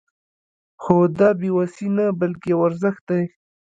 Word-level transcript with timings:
خو 0.81 0.95
دا 1.19 1.29
بې 1.39 1.49
وسي 1.57 1.87
نه 1.97 2.05
بلکې 2.19 2.47
يو 2.53 2.59
ارزښت 2.67 3.01
دی. 3.09 3.23